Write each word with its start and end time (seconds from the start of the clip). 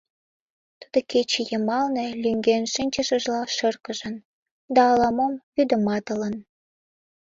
Тудо 0.79 0.99
кече 1.11 1.41
йымалне 1.49 2.05
лӱҥген 2.21 2.63
шинчышыжла 2.73 3.41
шыргыжын 3.55 4.15
да 4.73 4.81
ала-мом 4.91 5.33
вудыматылын. 5.53 6.35